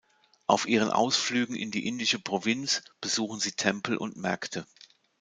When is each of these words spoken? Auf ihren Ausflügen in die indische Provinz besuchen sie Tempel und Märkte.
Auf 0.47 0.65
ihren 0.67 0.89
Ausflügen 0.89 1.55
in 1.55 1.69
die 1.69 1.85
indische 1.87 2.17
Provinz 2.17 2.81
besuchen 3.01 3.39
sie 3.39 3.51
Tempel 3.51 3.97
und 3.97 4.17
Märkte. 4.17 4.65